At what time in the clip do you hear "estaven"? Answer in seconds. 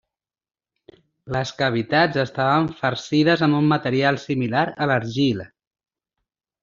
2.23-2.71